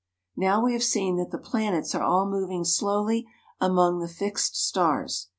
Now 0.35 0.63
we 0.65 0.73
have 0.73 0.81
seen 0.81 1.17
that 1.17 1.29
the 1.29 1.37
planets 1.37 1.93
are 1.93 2.01
all 2.01 2.25
moving 2.27 2.65
slowly 2.65 3.27
among 3.59 3.99
the 3.99 4.07
fixed 4.07 4.55
stars. 4.55 5.27